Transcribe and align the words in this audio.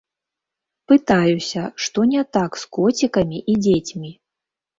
Пытаюся, 0.91 1.61
што 1.89 2.07
не 2.15 2.23
так 2.39 2.57
з 2.63 2.67
коцікамі 2.79 3.43
і 3.55 3.61
дзецьмі. 3.69 4.11